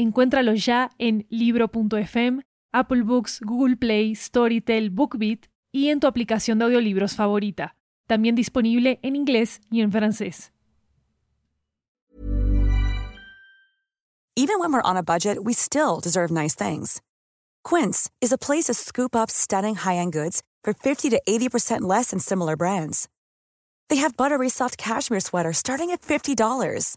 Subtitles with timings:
[0.00, 2.40] Encuéntralo ya en libro.fm,
[2.72, 5.40] Apple Books, Google Play, Storytel, BookBeat
[5.72, 7.76] y en tu aplicación de audiolibros favorita.
[8.06, 10.52] También disponible en inglés y en francés.
[14.36, 17.02] Even when we're on a budget, we still deserve nice things.
[17.62, 22.08] Quince is a place to scoop up stunning high-end goods for 50 to 80% less
[22.08, 23.06] than similar brands.
[23.90, 26.96] They have buttery soft cashmere sweaters starting at $50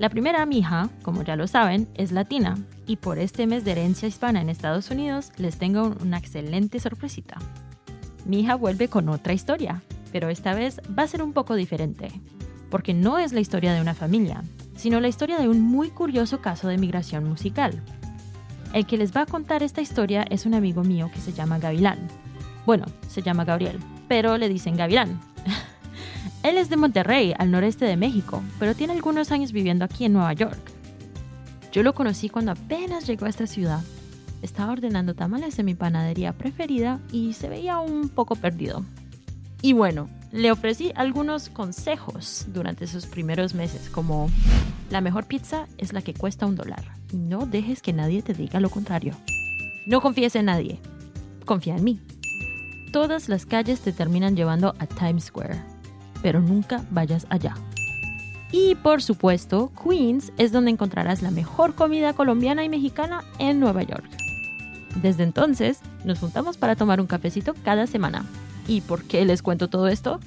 [0.00, 2.56] La primera mija, como ya lo saben, es latina
[2.86, 7.36] y por este mes de herencia hispana en Estados Unidos les tengo una excelente sorpresita.
[8.24, 12.10] Mi hija vuelve con otra historia, pero esta vez va a ser un poco diferente,
[12.70, 14.42] porque no es la historia de una familia,
[14.74, 17.78] sino la historia de un muy curioso caso de migración musical.
[18.72, 21.58] El que les va a contar esta historia es un amigo mío que se llama
[21.58, 21.98] Gavilán.
[22.64, 23.78] Bueno, se llama Gabriel,
[24.08, 25.20] pero le dicen Gavilán,
[26.42, 30.14] él es de Monterrey, al noreste de México, pero tiene algunos años viviendo aquí en
[30.14, 30.58] Nueva York.
[31.70, 33.82] Yo lo conocí cuando apenas llegó a esta ciudad.
[34.40, 38.86] Estaba ordenando tamales en mi panadería preferida y se veía un poco perdido.
[39.60, 44.30] Y bueno, le ofrecí algunos consejos durante sus primeros meses, como
[44.88, 46.84] la mejor pizza es la que cuesta un dólar.
[47.12, 49.14] No dejes que nadie te diga lo contrario.
[49.86, 50.80] No confíes en nadie.
[51.44, 52.00] Confía en mí.
[52.92, 55.69] Todas las calles te terminan llevando a Times Square
[56.22, 57.54] pero nunca vayas allá.
[58.52, 63.82] Y por supuesto, Queens es donde encontrarás la mejor comida colombiana y mexicana en Nueva
[63.82, 64.08] York.
[65.00, 68.24] Desde entonces, nos juntamos para tomar un cafecito cada semana.
[68.66, 70.18] ¿Y por qué les cuento todo esto?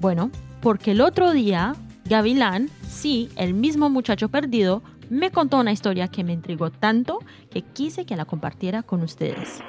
[0.00, 1.76] Bueno, porque el otro día,
[2.06, 7.20] Gavilán, sí, el mismo muchacho perdido, me contó una historia que me intrigó tanto
[7.50, 9.60] que quise que la compartiera con ustedes.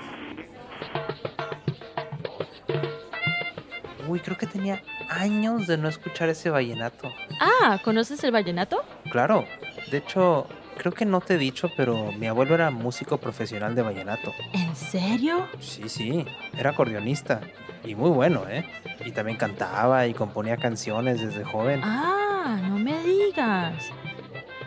[4.10, 7.14] Uy, creo que tenía años de no escuchar ese vallenato.
[7.40, 8.84] Ah, ¿conoces el vallenato?
[9.12, 9.46] Claro.
[9.92, 10.48] De hecho,
[10.80, 14.34] creo que no te he dicho, pero mi abuelo era músico profesional de vallenato.
[14.54, 15.48] ¿En serio?
[15.60, 16.26] Sí, sí.
[16.58, 17.42] Era acordeonista.
[17.84, 18.66] Y muy bueno, ¿eh?
[19.06, 21.82] Y también cantaba y componía canciones desde joven.
[21.84, 23.92] Ah, no me digas.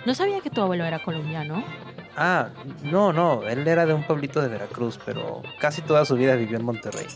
[0.07, 1.65] No sabía que tu abuelo era colombiano.
[2.17, 2.51] Ah,
[2.85, 3.43] no, no.
[3.43, 7.07] Él era de un pueblito de Veracruz, pero casi toda su vida vivió en Monterrey.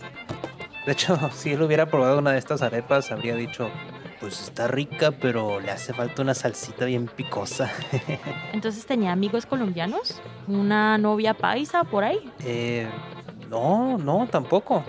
[0.86, 3.68] De hecho, si él hubiera probado una de estas arepas, habría dicho,
[4.20, 7.70] pues está rica, pero le hace falta una salsita bien picosa.
[8.52, 12.32] Entonces tenía amigos colombianos, una novia paisa por ahí.
[12.44, 12.88] Eh,
[13.50, 14.84] no, no, tampoco.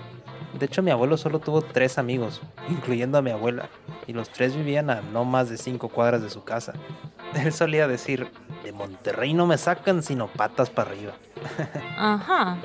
[0.58, 3.68] De hecho, mi abuelo solo tuvo tres amigos, incluyendo a mi abuela,
[4.06, 6.72] y los tres vivían a no más de cinco cuadras de su casa.
[7.34, 8.30] Él solía decir,
[8.64, 11.12] de Monterrey no me sacan sino patas para arriba.
[11.96, 12.56] Ajá.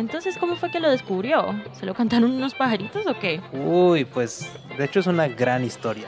[0.00, 1.54] Entonces, ¿cómo fue que lo descubrió?
[1.72, 3.42] ¿Se lo cantaron unos pajaritos o qué?
[3.52, 6.06] Uy, pues de hecho es una gran historia.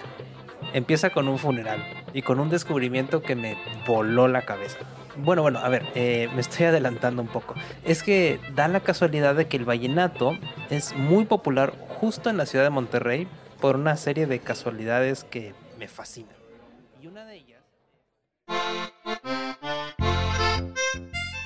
[0.73, 4.79] Empieza con un funeral y con un descubrimiento que me voló la cabeza.
[5.19, 7.55] Bueno, bueno, a ver, eh, me estoy adelantando un poco.
[7.85, 10.39] Es que da la casualidad de que el vallenato
[10.71, 13.29] es muy popular justo en la ciudad de Monterrey
[13.61, 16.35] por una serie de casualidades que me fascinan.
[17.03, 17.61] Y una de ellas...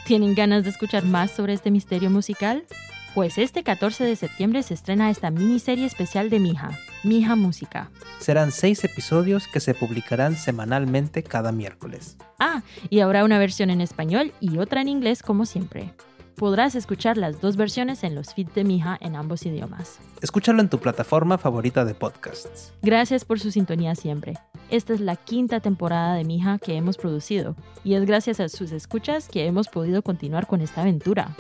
[0.07, 2.65] ¿Tienen ganas de escuchar más sobre este misterio musical?
[3.13, 7.91] Pues este 14 de septiembre se estrena esta miniserie especial de Mija, Mija Música.
[8.21, 12.17] Serán seis episodios que se publicarán semanalmente cada miércoles.
[12.39, 15.93] Ah, y habrá una versión en español y otra en inglés como siempre.
[16.37, 19.99] Podrás escuchar las dos versiones en los feeds de Mija en ambos idiomas.
[20.21, 22.73] Escúchalo en tu plataforma favorita de podcasts.
[22.81, 24.35] Gracias por su sintonía siempre.
[24.69, 27.55] Esta es la quinta temporada de Mija que hemos producido
[27.85, 31.37] y es gracias a sus escuchas que hemos podido continuar con esta aventura.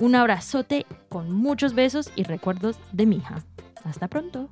[0.00, 3.42] Un abrazote con muchos besos y recuerdos de Mija.
[3.84, 4.48] Hasta pronto.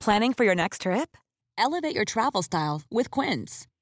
[0.00, 1.16] Planning for your next trip?
[1.56, 3.66] Elevate your travel style with Quince.